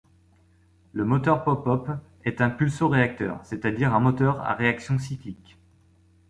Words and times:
Le 0.93 1.05
moteur 1.05 1.43
pop-pop 1.43 1.87
est 2.25 2.41
un 2.41 2.49
pulsoréacteur, 2.49 3.39
c'est-à-dire 3.43 3.93
un 3.93 3.99
moteur 3.99 4.41
à 4.41 4.55
réaction 4.55 4.97
cyclique. 4.97 5.59